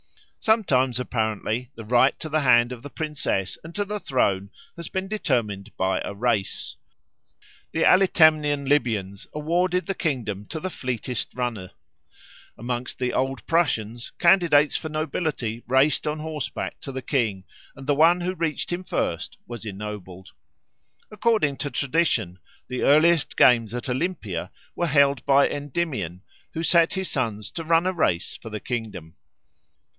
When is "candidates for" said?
14.17-14.89